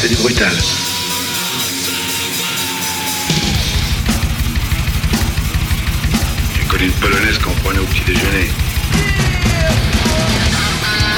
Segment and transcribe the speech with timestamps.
[0.00, 0.50] C'est du brutal.
[6.56, 8.48] J'ai connu une polonaise qu'on prenait au petit déjeuner.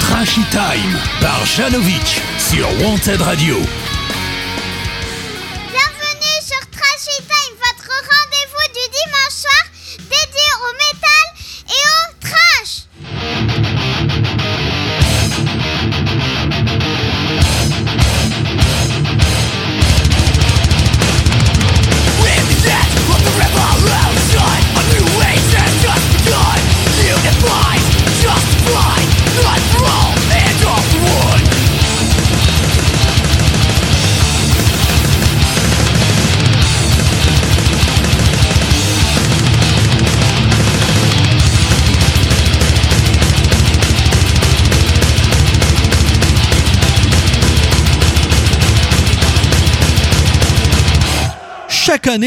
[0.01, 3.59] Trashy Time par Janovic sur Wanted Radio.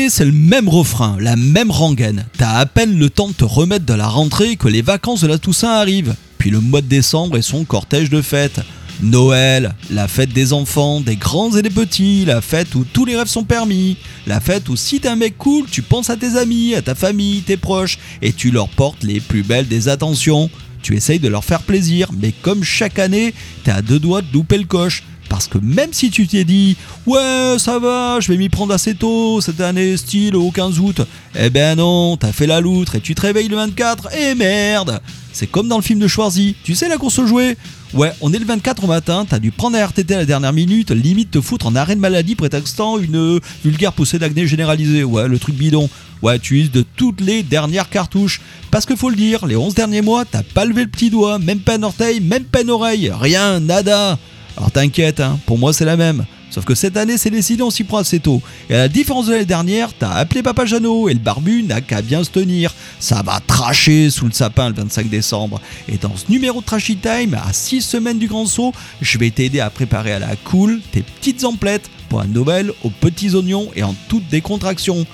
[0.10, 2.26] C'est le même refrain, la même rengaine.
[2.38, 5.28] T'as à peine le temps de te remettre de la rentrée que les vacances de
[5.28, 6.16] la Toussaint arrivent.
[6.40, 8.62] Puis le mois de décembre et son cortège de fêtes.
[9.04, 13.16] Noël, la fête des enfants, des grands et des petits, la fête où tous les
[13.16, 16.36] rêves sont permis, la fête où si t'es un mec cool, tu penses à tes
[16.38, 20.50] amis, à ta famille, tes proches, et tu leur portes les plus belles des attentions.
[20.82, 24.34] Tu essayes de leur faire plaisir, mais comme chaque année, t'es à deux doigts de
[24.34, 25.04] louper le coche.
[25.36, 28.96] Parce que même si tu t'es dit Ouais, ça va, je vais m'y prendre assez
[28.96, 31.02] tôt cette année, style au 15 août,
[31.38, 35.02] eh ben non, t'as fait la loutre et tu te réveilles le 24 et merde
[35.34, 37.58] C'est comme dans le film de Schwarzy, tu sais la course aux jouets
[37.94, 40.54] Ouais, on est le 24 au matin, t'as dû prendre un RTT à la dernière
[40.54, 45.04] minute, limite te foutre en arrêt de maladie prétextant une euh, vulgaire poussée d'acné généralisée.
[45.04, 45.90] Ouais, le truc bidon.
[46.22, 48.40] Ouais, tu uses de toutes les dernières cartouches.
[48.72, 51.40] Parce que faut le dire, les 11 derniers mois, t'as pas levé le petit doigt,
[51.40, 54.18] même pas un orteil, même pas une oreille, rien, nada.
[54.58, 56.26] Alors t'inquiète, hein, pour moi c'est la même.
[56.50, 58.42] Sauf que cette année c'est décidé, on s'y prend assez tôt.
[58.70, 61.82] Et à la différence de l'année dernière, t'as appelé Papa Jeannot et le barbu n'a
[61.82, 62.74] qu'à bien se tenir.
[63.00, 65.60] Ça va tracher sous le sapin le 25 décembre.
[65.90, 69.32] Et dans ce numéro de Trashy Time, à 6 semaines du grand saut, je vais
[69.32, 73.70] t'aider à préparer à la cool tes petites emplettes pour un Noël aux petits oignons
[73.76, 75.06] et en toute décontraction.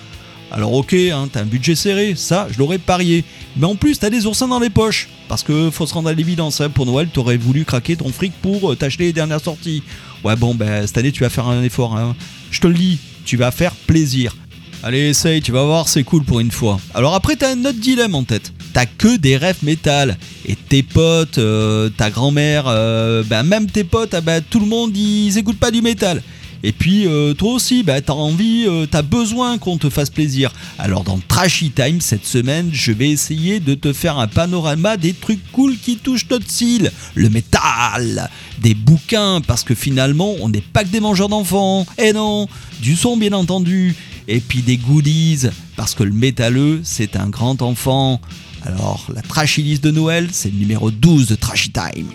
[0.52, 3.24] Alors ok, hein, t'as un budget serré, ça je l'aurais parié.
[3.56, 5.08] Mais en plus t'as des oursins dans les poches.
[5.30, 8.34] Parce que faut se rendre à l'évidence, hein, pour Noël t'aurais voulu craquer ton fric
[8.42, 9.82] pour euh, t'acheter les dernières sorties.
[10.26, 11.96] Ouais bon ben cette année tu vas faire un effort.
[11.96, 12.16] Hein.
[12.52, 14.36] Je te le dis, tu vas faire plaisir.
[14.84, 16.80] Allez essaye, tu vas voir c'est cool pour une fois.
[16.94, 18.52] Alors après t'as un autre dilemme en tête.
[18.74, 20.18] T'as que des rêves métal.
[20.46, 24.66] Et tes potes, euh, ta grand-mère, euh, ben même tes potes, ah ben, tout le
[24.66, 26.22] monde ils écoutent pas du métal.
[26.64, 30.52] Et puis euh, toi aussi, bah, t'as envie, euh, t'as besoin qu'on te fasse plaisir.
[30.78, 35.14] Alors dans Trashy Time cette semaine, je vais essayer de te faire un panorama des
[35.14, 38.30] trucs cool qui touchent notre style, le métal,
[38.60, 41.86] des bouquins parce que finalement on n'est pas que des mangeurs d'enfants.
[41.98, 42.48] Et non,
[42.82, 43.96] du son bien entendu.
[44.28, 48.22] Et puis des goodies parce que le métalleux c'est un grand enfant.
[48.64, 52.12] Alors la Trashy List de Noël, c'est le numéro 12 de Trashy Time.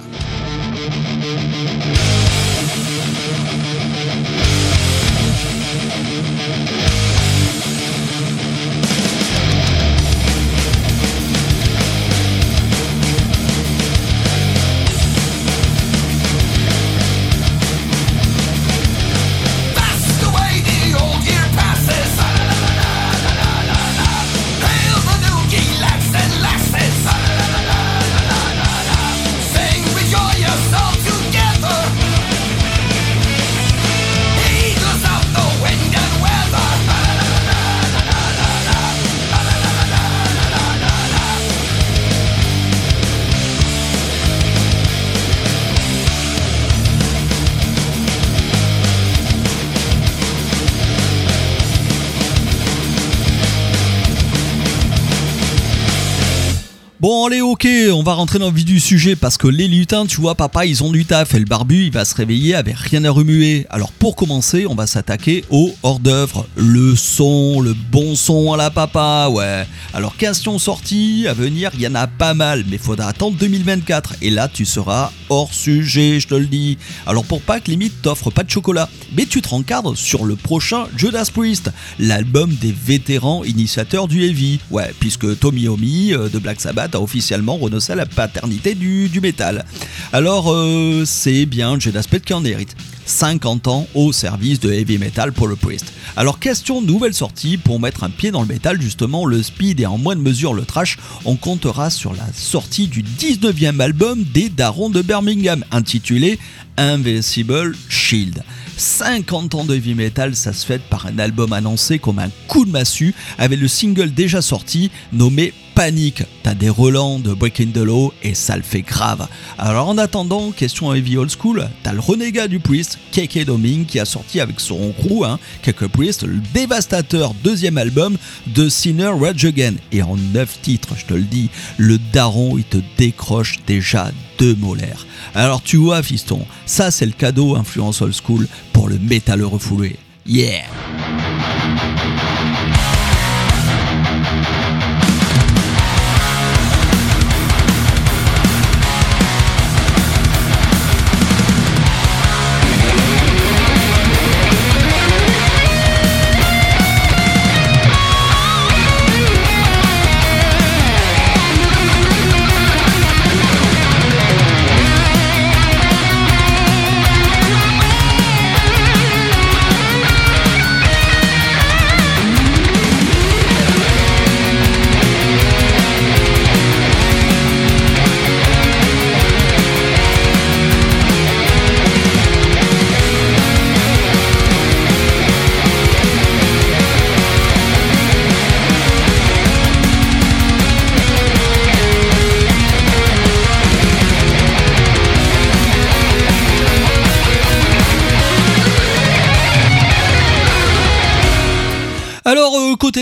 [58.06, 60.84] Va rentrer dans le vif du sujet parce que les lutins, tu vois papa, ils
[60.84, 63.66] ont du taf et le barbu, il va se réveiller avec rien à remuer.
[63.68, 68.56] Alors pour commencer, on va s'attaquer au hors d'œuvre, le son, le bon son à
[68.56, 69.66] la papa, ouais.
[69.92, 74.14] Alors question sortie à venir, il y en a pas mal, mais faudra attendre 2024
[74.22, 76.78] et là tu seras hors sujet, je te le dis.
[77.08, 80.84] Alors pour Pâques, limite t'offres pas de chocolat, mais tu te rencadres sur le prochain
[80.96, 84.60] Judas Priest, l'album des vétérans initiateurs du heavy.
[84.70, 89.64] Ouais, puisque Tommy Omi euh, de Black Sabbath a officiellement renoncé la paternité du, métal.
[90.12, 92.76] Alors euh, c'est bien Judas Priest qui en hérite.
[93.06, 95.92] 50 ans au service de heavy metal pour le Priest.
[96.16, 99.86] Alors question nouvelle sortie pour mettre un pied dans le métal justement le speed et
[99.86, 104.90] en moindre mesure le trash, on comptera sur la sortie du 19e album des Darons
[104.90, 106.38] de Birmingham intitulé
[106.76, 108.42] Invincible Shield.
[108.76, 112.66] 50 ans de heavy metal, ça se fait par un album annoncé comme un coup
[112.66, 116.22] de massue avec le single déjà sorti nommé Panique.
[116.42, 119.28] T'as des relents de Breaking the Law et ça le fait grave.
[119.58, 123.98] Alors en attendant, question heavy old school, t'as le renégat du Priest, KK Doming, qui
[123.98, 128.16] a sorti avec son crew, hein, KK Priest, le dévastateur deuxième album
[128.46, 129.74] de Sinner Rage Again.
[129.92, 131.48] Et en 9 titres, je te le dis,
[131.78, 135.06] le daron il te décroche déjà deux molaires.
[135.34, 139.96] Alors tu vois fiston, ça c'est le cadeau influence old school pour le métal refoulé.
[140.26, 140.64] Yeah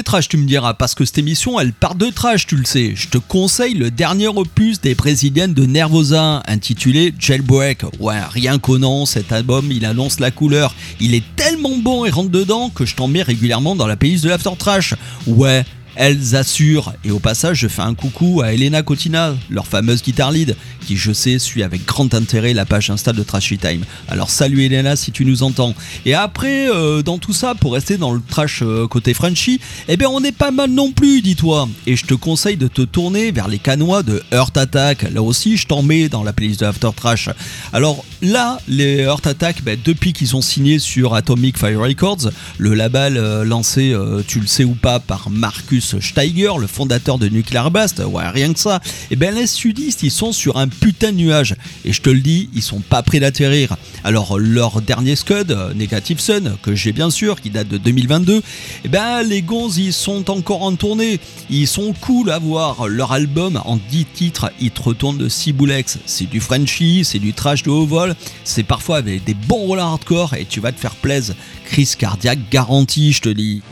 [0.02, 2.92] trash, tu me diras, parce que cette émission, elle part de trash, tu le sais.
[2.96, 7.82] Je te conseille le dernier opus des brésiliennes de Nervosa, intitulé Jailbreak.
[8.00, 10.74] Ouais, rien qu'au nom, cet album, il annonce la couleur.
[11.00, 14.24] Il est tellement bon et rentre dedans que je t'en mets régulièrement dans la playlist
[14.24, 14.94] de l'After Trash.
[15.26, 15.64] Ouais,
[15.96, 16.92] elles assurent.
[17.04, 20.96] Et au passage, je fais un coucou à Elena Cotina, leur fameuse guitar lead, qui
[20.96, 23.84] je sais suit avec grand intérêt la page Insta de Trashy Time.
[24.08, 25.74] Alors salut Elena si tu nous entends.
[26.04, 29.96] Et après, euh, dans tout ça, pour rester dans le trash euh, côté Frenchy, eh
[29.96, 31.68] bien on est pas mal non plus, dis-toi.
[31.86, 35.02] Et je te conseille de te tourner vers les canois de Heart Attack.
[35.12, 37.30] Là aussi, je t'en mets dans la playlist de After Trash.
[37.72, 42.74] Alors là, les Heart Attack, ben, depuis qu'ils sont signés sur Atomic Fire Records, le
[42.74, 43.94] label euh, lancé,
[44.26, 48.52] tu le sais ou pas, par Marcus Steiger, le fondateur de Nuclear Blast, ouais, rien
[48.52, 51.54] que ça, et ben les sudistes, ils sont sur un putain de nuage.
[51.84, 53.76] Et je te le dis, ils sont pas prêts d'atterrir.
[54.02, 58.42] Alors, leur dernier Scud, euh, Negative Sun, que j'ai bien sûr, qui date de 2022,
[58.84, 61.20] et ben les gonzes, ils sont encore en tournée.
[61.50, 62.88] Ils sont cool à voir.
[62.88, 65.98] Leur album, en 10 titres, ils te retournent de Ciboulex.
[66.06, 68.14] C'est du Frenchy, c'est du trash de haut vol,
[68.44, 71.34] c'est parfois avec des bons rôles hardcore, et tu vas te faire plaisir.
[71.66, 73.62] Crise cardiaque garantie, je te dis.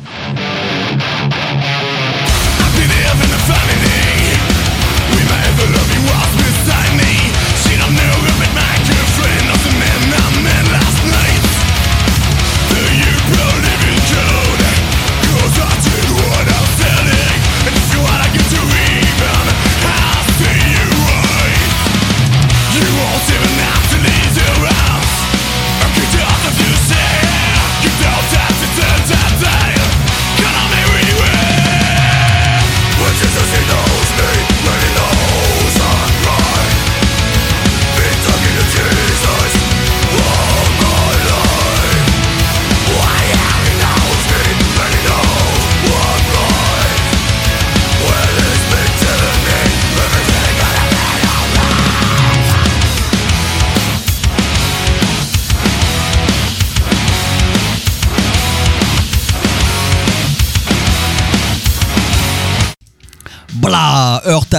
[64.24, 64.52] heurte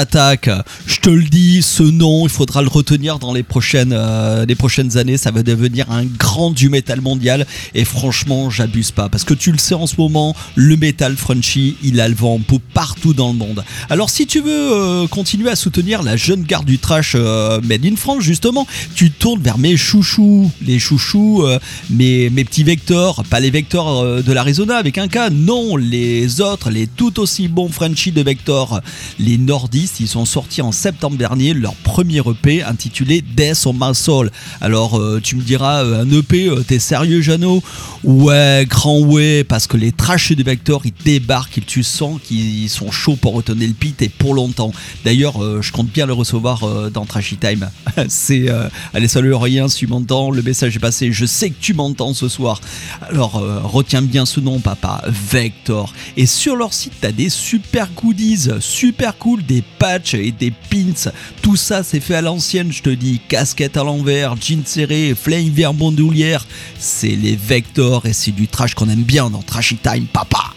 [0.85, 4.55] Je te le dis, ce nom, il faudra le retenir dans les prochaines, euh, les
[4.55, 5.17] prochaines années.
[5.17, 7.45] Ça va devenir un grand du métal mondial.
[7.73, 9.09] Et franchement, j'abuse pas.
[9.09, 12.35] Parce que tu le sais en ce moment, le métal Frenchy, il a le vent
[12.35, 12.39] en
[12.73, 13.63] partout dans le monde.
[13.89, 17.85] Alors, si tu veux euh, continuer à soutenir la jeune garde du trash euh, Made
[17.85, 20.51] in France, justement, tu tournes vers mes chouchous.
[20.65, 21.45] Les chouchous,
[21.89, 23.23] mes, petits vecteurs.
[23.29, 25.31] Pas les vecteurs de l'Arizona avec un K.
[25.31, 28.81] Non, les autres, les tout aussi bons Frenchies de Vector.
[29.19, 33.93] Les nordistes Ils ont sorti en septembre dernier leur premier EP intitulé Death on My
[33.93, 34.31] Soul.
[34.61, 37.61] Alors euh, tu me diras, euh, un EP, euh, t'es sérieux Jeannot?
[38.03, 42.69] Ouais, grand ouais, parce que les trashs de Vector, ils débarquent, ils, tu sens qu'ils
[42.69, 44.71] sont chauds pour retenir le pit et pour longtemps.
[45.05, 47.69] D'ailleurs, je compte bien le recevoir dans Trashy Time.
[48.09, 48.47] C'est,
[48.93, 52.13] allez salut rien si tu m'entends, le message est passé, je sais que tu m'entends
[52.13, 52.59] ce soir.
[53.01, 53.33] Alors
[53.63, 55.93] retiens bien ce nom papa, Vector.
[56.17, 59.63] Et sur leur site, t'as des super goodies, super cool, des
[60.13, 61.11] et des pins.
[61.41, 63.19] Tout ça c'est fait à l'ancienne, je te dis.
[63.27, 66.45] Casquette à l'envers, jeans serré, flingue vers bandoulière.
[66.79, 70.53] C'est les Vector et c'est du trash qu'on aime bien dans Trashy Time papa.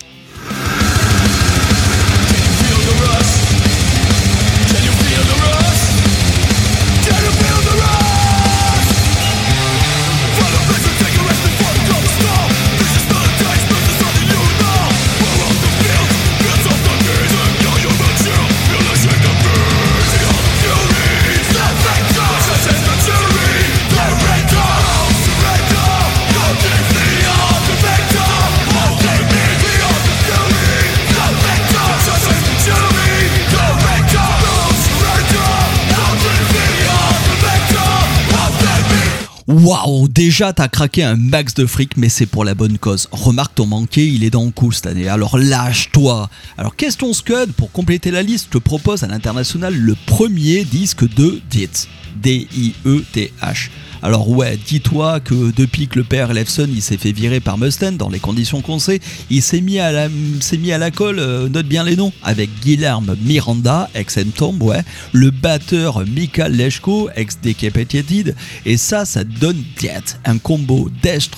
[39.87, 43.07] Waouh, déjà t'as craqué un max de fric, mais c'est pour la bonne cause.
[43.12, 46.28] Remarque ton manqué, il est dans le coup cette année, alors lâche-toi.
[46.59, 51.09] Alors question Scud, pour compléter la liste, je te propose à l'international le premier disque
[51.14, 51.87] de Dietz.
[52.16, 53.71] D-I-E-T-H.
[54.06, 57.96] Alors ouais, dis-toi que depuis que le père Lefson il s'est fait virer par Mustaine
[57.96, 61.96] dans les conditions qu'on sait, il s'est mis à la colle, euh, note bien les
[61.96, 69.04] noms, avec Guilherme Miranda, ex Tomb, ouais, le batteur Mika Leshko, ex Decapitated, et ça,
[69.04, 71.28] ça donne Diet, un combo death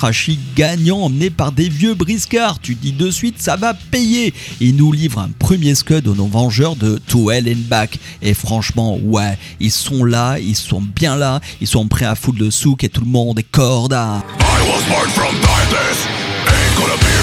[0.54, 2.60] gagnant emmené par des vieux briscards.
[2.60, 4.34] Tu dis de suite, ça va payer.
[4.60, 7.98] Il nous livre un premier scud aux non-vengeurs de To Hell and Back.
[8.20, 12.40] Et franchement, ouais, ils sont là, ils sont bien là, ils sont prêts à foutre
[12.40, 14.20] le souk et tout le monde est corda.
[14.40, 16.08] I was born from darkness,
[16.48, 17.17] ain't gonna be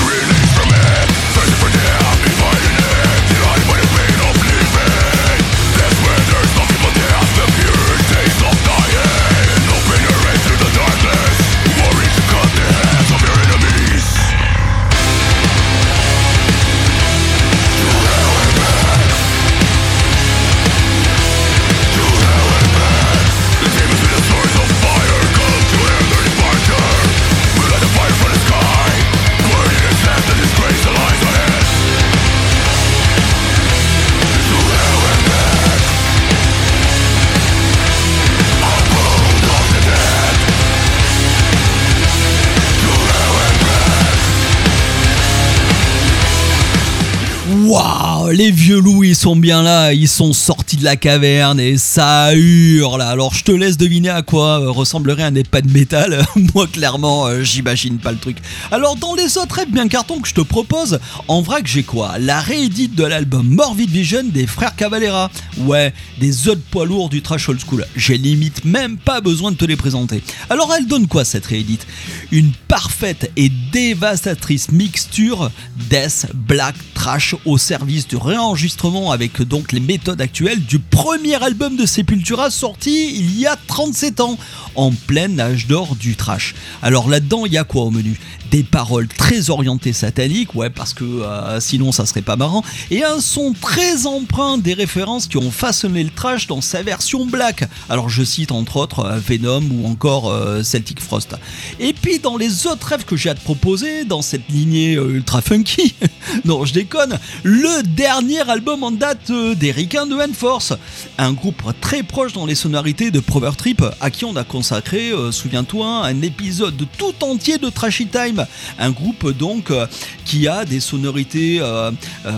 [48.35, 52.35] les vieux loups, ils sont bien là, ils sont sortis de la caverne et ça
[52.35, 53.01] hurle.
[53.01, 56.25] Alors je te laisse deviner à quoi euh, ressemblerait un EHPAD métal.
[56.53, 58.37] Moi, clairement, euh, j'imagine pas le truc.
[58.71, 60.99] Alors dans les autres rêves bien cartons que je te propose,
[61.29, 62.17] en vrac j'ai quoi?
[62.19, 65.31] La réédite de l'album Morbid Vision des frères Cavalera.
[65.59, 67.85] Ouais, des autres poids lourds du trash old school.
[67.95, 70.21] J'ai limite même pas besoin de te les présenter.
[70.49, 71.87] Alors elle donne quoi cette réédite?
[72.33, 75.51] Une parfaite et dévastatrice mixture
[75.89, 81.77] death, black, trash au service du réenregistrement avec donc les méthodes actuelles du premier album
[81.77, 84.37] de Sepultura sorti il y a 37 ans,
[84.75, 86.55] en plein âge d'or du trash.
[86.81, 88.19] Alors là-dedans, il y a quoi au menu?
[88.51, 93.03] Des paroles très orientées sataniques, ouais, parce que euh, sinon ça serait pas marrant, et
[93.03, 97.63] un son très empreint des références qui ont façonné le trash dans sa version black.
[97.89, 101.35] Alors je cite entre autres euh, Venom ou encore euh, Celtic Frost.
[101.79, 105.41] Et puis dans les autres rêves que j'ai à te proposer, dans cette lignée ultra
[105.41, 105.93] funky,
[106.45, 108.14] non je déconne, le dernier
[108.47, 110.73] album en date euh, des Ricains de Enforce,
[111.17, 115.11] un groupe très proche dans les sonorités de Prover Trip, à qui on a consacré,
[115.11, 118.45] euh, souviens-toi, un épisode tout entier de Trashy Time,
[118.79, 119.85] un groupe donc euh,
[120.23, 121.61] qui a des sonorités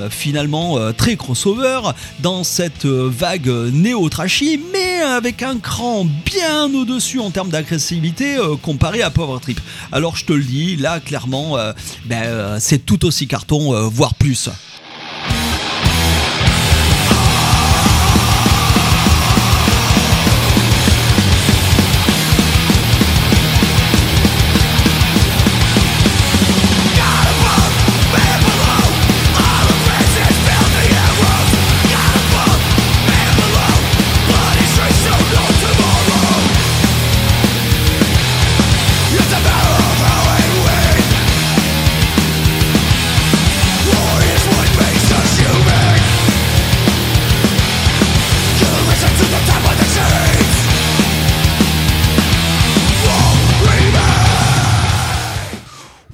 [0.10, 1.80] finalement très crossover
[2.20, 9.10] dans cette vague néo-trashy, mais avec un cran bien au-dessus en termes d'agressivité comparé à
[9.10, 9.62] Power Trip.
[9.94, 11.58] Alors je te le dis, là clairement,
[12.06, 14.50] ben, c'est tout aussi carton, voire plus.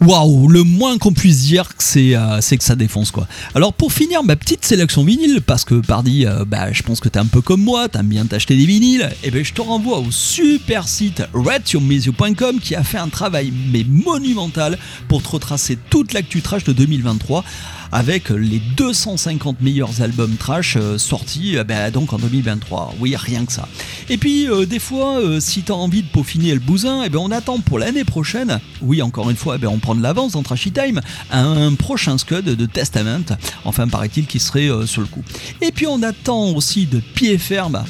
[0.05, 3.25] Waouh, le moins qu'on puisse dire, c'est euh, c'est que ça défonce quoi.
[3.55, 7.07] Alors pour finir ma petite sélection vinyle, parce que pardi, euh, bah, je pense que
[7.07, 9.99] t'es un peu comme moi, t'aimes bien t'acheter des vinyles, et ben je te renvoie
[9.99, 16.11] au super site redsurmusic.com qui a fait un travail mais monumental pour te retracer toute
[16.11, 17.45] l'actu trash de 2023
[17.93, 22.95] avec les 250 meilleurs albums trash euh, sortis euh, bah, donc en 2023.
[22.99, 23.67] Oui, rien que ça.
[24.09, 27.19] Et puis euh, des fois, euh, si t'as envie de peaufiner le bousin, eh ben,
[27.19, 28.59] on attend pour l'année prochaine.
[28.81, 32.17] Oui, encore une fois, eh ben, on prend de l'avance dans Trashy Time un prochain
[32.17, 33.37] scud de Testament.
[33.63, 35.23] Enfin, paraît-il qu'il serait sur le coup.
[35.61, 37.83] Et puis on attend aussi de pied ferme.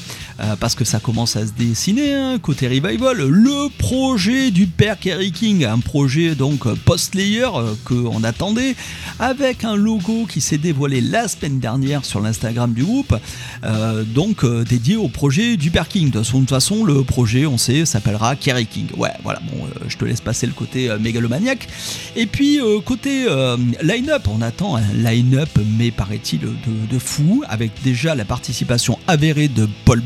[0.43, 3.17] Euh, parce que ça commence à se dessiner hein, côté revival.
[3.17, 8.75] Le projet du père Kerry King un projet donc post-layer euh, qu'on attendait
[9.19, 13.15] avec un logo qui s'est dévoilé la semaine dernière sur l'Instagram du groupe
[13.63, 16.09] euh, donc euh, dédié au projet du père King.
[16.11, 18.87] De toute façon- le projet on sait s'appellera Kerry King.
[18.97, 21.67] Ouais voilà bon je te laisse passer le côté mégalomaniaque.
[22.15, 23.25] Et puis côté
[23.81, 26.49] line-up on attend un line-up mais paraît-il de,
[26.91, 30.01] de fou avec déjà la participation avérée de Paul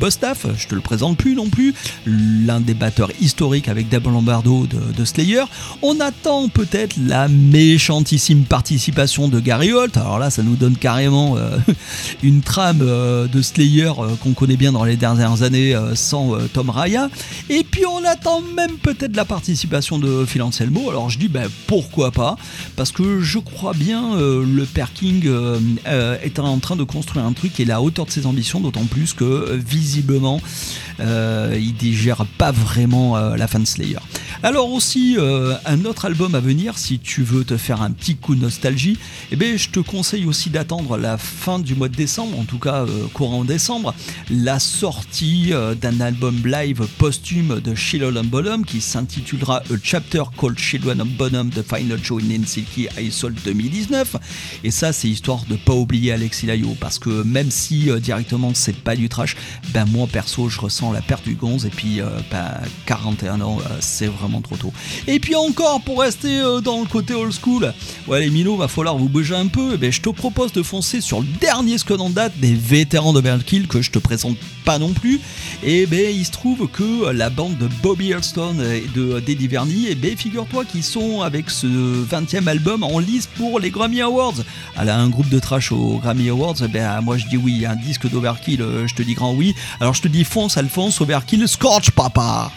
[0.58, 1.74] Je te le présente plus non plus
[2.06, 5.44] l'un des batteurs historiques avec Dave Lombardo de, Slayer.
[5.82, 9.96] On attend peut-être la méchantissime participation de Gary Holt.
[9.98, 11.58] Alors là ça nous donne carrément euh,
[12.24, 16.70] une trame euh, de Slayer euh, qu'on connaît bien dans les dernières années sans Tom
[16.70, 17.10] Raya.
[17.50, 20.90] Et puis on attend même peut-être la participation de Phil Anselmo.
[20.90, 22.36] Alors je dis ben pourquoi pas?
[22.76, 24.92] Parce que je crois bien le père
[25.86, 28.60] est en train de construire un truc qui est à la hauteur de ses ambitions
[28.60, 29.58] d'autant plus que euh,
[30.08, 30.42] visiblement
[31.00, 34.00] euh, il digère pas vraiment euh, la fin de Slayer.
[34.44, 38.16] Alors aussi euh, un autre album à venir si tu veux te faire un petit
[38.16, 38.98] coup de nostalgie,
[39.32, 42.60] eh ben je te conseille aussi d'attendre la fin du mois de décembre, en tout
[42.60, 43.94] cas euh, courant décembre,
[44.30, 50.58] la sortie d'un album live posthume de of Bonham qui s'intitulera A Chapter Called
[51.00, 54.16] of Bonham The Final Show in Helsinki I Sold 2019
[54.64, 58.76] et ça c'est histoire de pas oublier Alexis Layo parce que même si directement c'est
[58.76, 59.36] pas du trash,
[59.74, 62.46] ben moi perso je ressens la perte du gonze et puis euh, ben,
[62.86, 64.72] 41 ans euh, c'est vraiment trop tôt.
[65.08, 67.74] Et puis encore pour rester euh, dans le côté old school,
[68.08, 70.62] ouais les minots va falloir vous bouger un peu, et ben, je te propose de
[70.62, 74.38] foncer sur le dernier scud en date des vétérans de Overkill que je te présente
[74.64, 75.20] pas non plus.
[75.64, 79.88] Et ben il se trouve que la bande de Bobby Earlstone et de Deddy Verny,
[79.88, 84.44] et ben figure-toi qu'ils sont avec ce 20e album en lice pour les Grammy Awards.
[84.80, 87.66] Elle a un groupe de trash aux Grammy Awards, eh ben moi je dis oui,
[87.66, 89.56] un disque d'Overkill, euh, je te dis grand oui.
[89.80, 92.52] Alors je te dis fonce Alphonse, Overkill, Scorch Papa.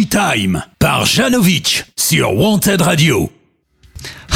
[0.00, 3.30] Time par Janovic sur Wanted Radio.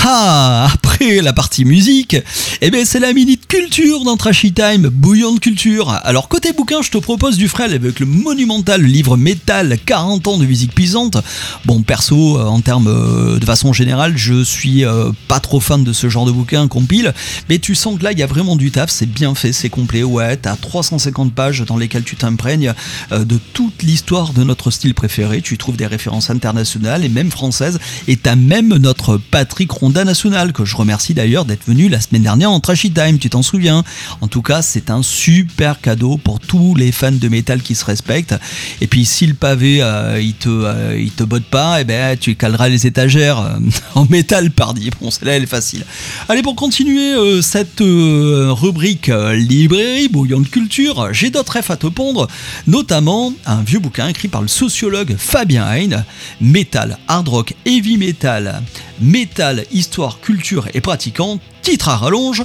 [0.05, 2.17] Ah, après la partie musique,
[2.61, 5.91] eh ben c'est la minute culture dans Trashy Time, bouillon de culture.
[6.05, 10.39] Alors côté bouquin, je te propose du frêle avec le monumental livre Métal 40 ans
[10.39, 11.17] de musique puissante.
[11.65, 15.83] Bon, perso, euh, en termes euh, de façon générale, je suis euh, pas trop fan
[15.83, 17.13] de ce genre de bouquin compile,
[17.49, 19.71] mais tu sens que là, il y a vraiment du taf, c'est bien fait, c'est
[19.71, 20.03] complet.
[20.03, 22.75] Ouais, t'as 350 pages dans lesquelles tu t'imprègnes
[23.11, 25.43] de toute l'histoire de notre style préféré.
[25.43, 30.65] Tu trouves des références internationales et même françaises, et t'as même notre Patrick National que
[30.65, 33.85] je remercie d'ailleurs d'être venu la semaine dernière en Trashy Time, tu t'en souviens?
[34.21, 37.85] En tout cas, c'est un super cadeau pour tous les fans de métal qui se
[37.85, 38.35] respectent.
[38.81, 42.17] Et puis si le pavé euh, il te euh, il te botte pas, et ben
[42.17, 43.59] tu caleras les étagères euh,
[43.95, 44.91] en métal pardi.
[45.01, 45.85] Bon, celle-là elle est facile.
[46.29, 52.29] Allez pour continuer cette rubrique librairie bouillon de culture, j'ai d'autres refs à te pondre,
[52.67, 56.05] notamment un vieux bouquin écrit par le sociologue Fabien Hein,
[56.41, 58.63] Metal, hard rock, heavy metal,
[59.01, 62.45] métal, histoire, culture et pratiquant, titre à rallonge.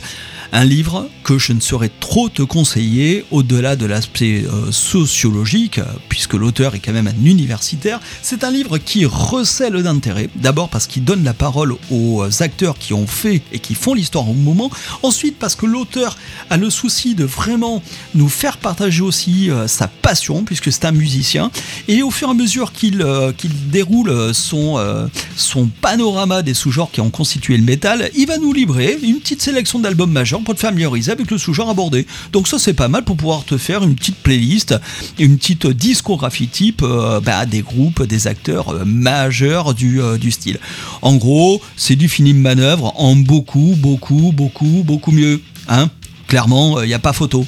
[0.54, 5.80] Un livre que je ne saurais trop te conseiller au-delà de l'aspect euh, sociologique,
[6.10, 8.02] puisque l'auteur est quand même un universitaire.
[8.22, 10.30] C'est un livre qui recèle d'intérêt.
[10.36, 14.30] D'abord parce qu'il donne la parole aux acteurs qui ont fait et qui font l'histoire
[14.30, 14.70] au moment.
[15.04, 16.18] Ensuite parce que l'auteur
[16.50, 17.82] a le souci de vraiment
[18.14, 21.50] nous faire partager aussi euh, sa passion, puisque c'est un musicien.
[21.88, 23.32] Et au fur et à mesure qu'il euh,
[23.68, 25.08] déroule son, euh,
[25.38, 29.42] son panorama des sous-genres qui ont constitué le métal, il va nous livrer une petite
[29.42, 32.08] sélection d'albums majeurs pour te familiariser avec le sous-genre abordé.
[32.32, 34.76] Donc ça c'est pas mal pour pouvoir te faire une petite playlist,
[35.20, 40.32] une petite discographie type euh, bah, des groupes, des acteurs euh, majeurs du, euh, du
[40.32, 40.60] style.
[41.02, 45.42] En gros, c'est du film manœuvre en beaucoup, beaucoup, beaucoup, beaucoup mieux.
[45.68, 45.90] Hein
[46.28, 47.46] Clairement, il n'y a pas photo.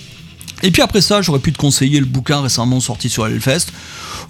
[0.66, 3.68] Et puis après ça, j'aurais pu te conseiller le bouquin récemment sorti sur Hellfest.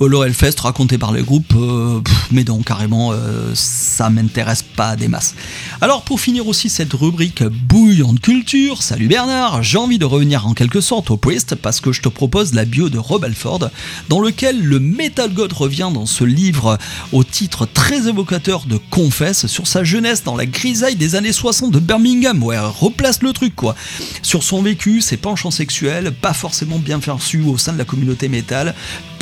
[0.01, 4.95] Euh, le Hellfest raconté par les groupes, euh, mais donc carrément, euh, ça m'intéresse pas
[4.95, 5.35] des masses.
[5.79, 10.55] Alors pour finir aussi cette rubrique bouillante culture, salut Bernard, j'ai envie de revenir en
[10.55, 13.69] quelque sorte au Priest parce que je te propose la bio de Rob Alford,
[14.09, 16.79] dans lequel le Metal God revient dans ce livre
[17.11, 21.71] au titre très évocateur de Confesse sur sa jeunesse dans la grisaille des années 60
[21.71, 22.41] de Birmingham.
[22.41, 23.75] Ouais, replace le truc quoi.
[24.23, 28.29] Sur son vécu, ses penchants sexuels, pas forcément bien perçus au sein de la communauté
[28.29, 28.73] métal,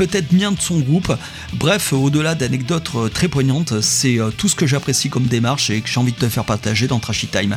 [0.08, 1.16] peut-être bien de son groupe.
[1.54, 5.80] Bref, au-delà d'anecdotes euh, très poignantes, c'est euh, tout ce que j'apprécie comme démarche et
[5.82, 7.56] que j'ai envie de te faire partager dans Trashy Time.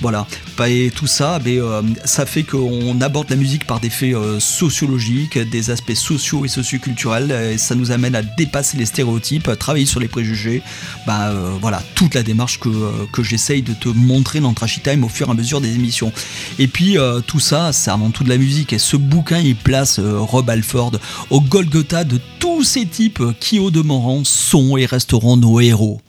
[0.00, 0.26] Voilà.
[0.66, 5.70] Et tout ça, euh, ça fait qu'on aborde la musique par des faits sociologiques, des
[5.70, 10.00] aspects sociaux et socioculturels, et ça nous amène à dépasser les stéréotypes, à travailler sur
[10.00, 10.62] les préjugés.
[11.06, 15.28] Bah voilà, toute la démarche que, j'essaye de te montrer dans Trashy Time au fur
[15.28, 16.12] et à mesure des émissions.
[16.58, 18.72] Et puis tout ça, c'est avant tout de la musique.
[18.72, 20.92] Et ce bouquin, il place Rob Alford
[21.30, 26.00] au Golgotha de tous ces types qui, au demeurant, sont et resteront nos héros.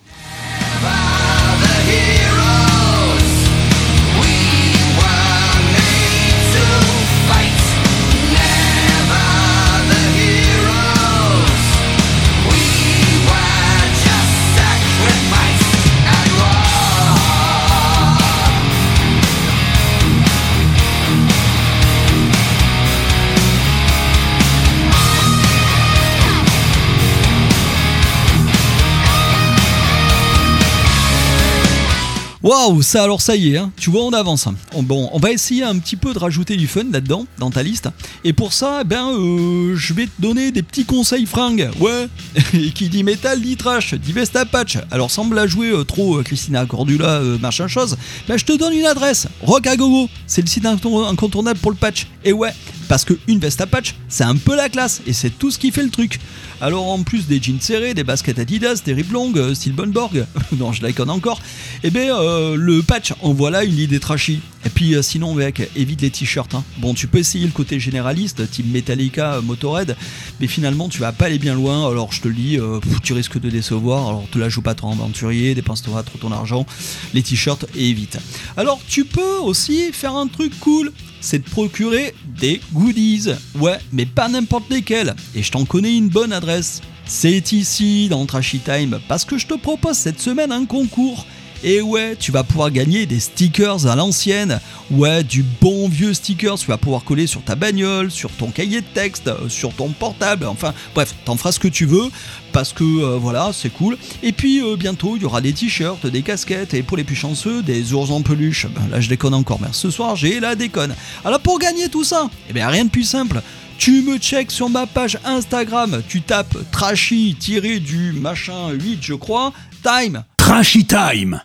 [32.45, 33.71] Waouh, ça alors ça y est, hein.
[33.75, 34.47] tu vois, on avance.
[34.75, 37.63] On- bon, on va essayer un petit peu de rajouter du fun là-dedans, dans ta
[37.63, 37.89] liste.
[38.23, 41.71] Et pour ça, ben, euh, je vais te donner des petits conseils fringues.
[41.79, 42.07] Ouais,
[42.53, 44.77] et qui dit métal dit trash, dit Vesta Patch.
[44.91, 47.97] Alors, semble la jouer euh, trop euh, Christina Cordula, euh, machin chose.
[48.27, 50.07] Ben, je te donne une adresse, Rock à Gogo.
[50.27, 52.05] C'est le site incontournable pour le patch.
[52.23, 52.51] Et ouais,
[52.87, 55.71] parce que une Vesta Patch, c'est un peu la classe, et c'est tout ce qui
[55.71, 56.19] fait le truc.
[56.61, 60.25] Alors en plus des jeans serrés, des baskets Adidas, des rips longues, euh, style Bonborg,
[60.57, 61.41] non je l'icône encore,
[61.83, 64.39] et ben euh, le patch en voilà une idée trashy.
[64.65, 66.55] Et puis euh, sinon mec, évite les t-shirts.
[66.55, 66.63] hein.
[66.77, 69.95] Bon tu peux essayer le côté généraliste, type Metallica, Motorhead,
[70.39, 72.57] mais finalement tu vas pas aller bien loin, alors je te le dis,
[73.03, 76.65] tu risques de décevoir, alors te la joue pas trop aventurier, dépense-toi trop ton argent,
[77.13, 78.17] les t-shirts évite.
[78.55, 80.91] Alors tu peux aussi faire un truc cool,
[81.25, 83.31] c'est de procurer des goodies.
[83.59, 85.15] Ouais, mais pas n'importe lesquels.
[85.33, 86.81] Et je t'en connais une bonne adresse.
[87.07, 91.25] C'est ici dans Trashy Time parce que je te propose cette semaine un concours.
[91.67, 94.59] Et ouais, tu vas pouvoir gagner des stickers à l'ancienne.
[94.91, 98.81] Ouais, du bon vieux stickers, tu vas pouvoir coller sur ta bagnole, sur ton cahier
[98.81, 102.11] de texte, euh, sur ton portable, enfin bref, t'en feras ce que tu veux
[102.51, 103.97] parce que euh, voilà, c'est cool.
[104.21, 107.15] Et puis euh, bientôt, il y aura des t-shirts, des casquettes et pour les plus
[107.15, 108.67] chanceux, des ours en peluche.
[108.67, 110.93] Ben, là, je déconne encore, mais ce soir, j'ai la déconne.
[111.25, 113.41] Alors pour gagner tout ça, eh bien rien de plus simple.
[113.79, 119.51] Tu me check sur ma page Instagram, tu tapes trashy-du machin 8 je crois,
[119.81, 120.23] time.
[120.55, 121.41] Trashy Time.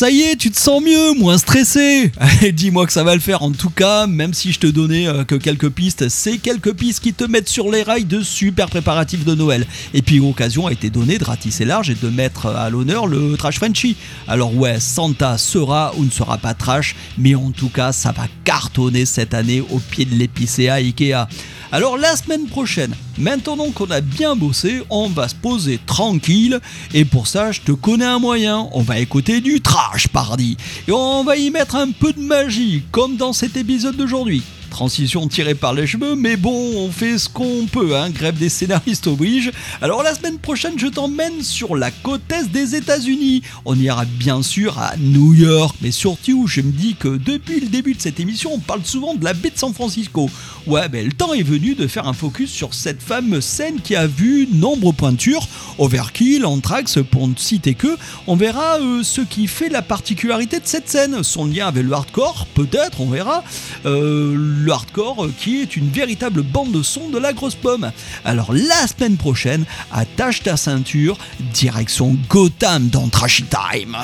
[0.00, 2.10] Ça y est, tu te sens mieux, moins stressé
[2.54, 3.42] dis-moi que ça va le faire.
[3.42, 7.00] En tout cas, même si je te donnais euh, que quelques pistes, c'est quelques pistes
[7.00, 9.66] qui te mettent sur les rails de super préparatifs de Noël.
[9.92, 13.36] Et puis, l'occasion a été donnée de ratisser large et de mettre à l'honneur le
[13.36, 13.94] trash Frenchy.
[14.26, 18.24] Alors ouais, Santa sera ou ne sera pas trash, mais en tout cas, ça va
[18.44, 21.28] cartonner cette année au pied de l'épicéa Ikea.
[21.72, 26.58] Alors la semaine prochaine, maintenant qu'on a bien bossé, on va se poser tranquille.
[26.94, 28.68] Et pour ça, je te connais un moyen.
[28.72, 30.56] On va écouter du trash, pardi.
[30.88, 34.42] Et on va y mettre un peu de magie, comme dans cet épisode d'aujourd'hui.
[34.70, 38.48] Transition tirée par les cheveux, mais bon, on fait ce qu'on peut, hein, grève des
[38.48, 39.50] scénaristes oblige.
[39.82, 43.42] Alors la semaine prochaine, je t'emmène sur la côte est des États-Unis.
[43.64, 47.66] On ira bien sûr à New York, mais surtout, je me dis que depuis le
[47.66, 50.30] début de cette émission, on parle souvent de la baie de San Francisco.
[50.66, 53.96] Ouais, ben le temps est venu de faire un focus sur cette fameuse scène qui
[53.96, 57.96] a vu nombre pointures, Overkill, Anthrax, pour ne citer que.
[58.26, 61.92] On verra euh, ce qui fait la particularité de cette scène, son lien avec le
[61.92, 63.42] hardcore, peut-être, on verra.
[63.86, 67.90] Euh, le hardcore euh, qui est une véritable bande de son de la grosse pomme.
[68.24, 71.18] Alors la semaine prochaine, attache ta ceinture,
[71.52, 73.96] direction Gotham dans Trashy Time.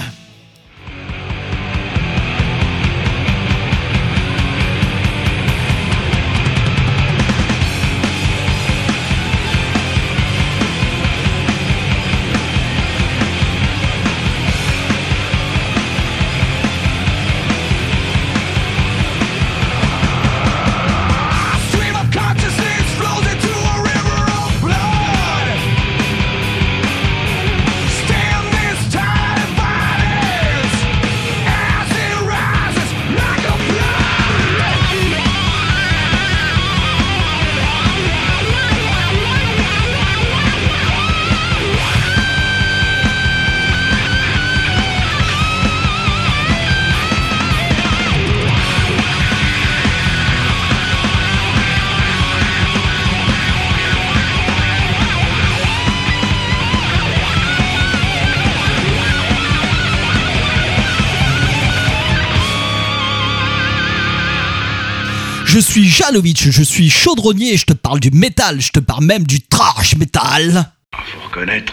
[65.56, 69.04] Je suis Janovic, je suis chaudronnier et je te parle du métal, je te parle
[69.06, 70.70] même du trash métal.
[70.92, 71.72] Ah, faut reconnaître.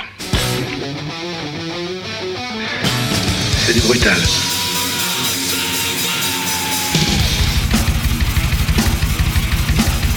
[3.65, 4.15] C'est du brutal.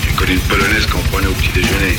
[0.04, 1.96] J'ai connu une polonaise qu'on prenait au petit déjeuner.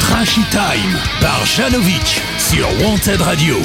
[0.00, 3.56] Trashy Time par Janovic sur Wanted Radio.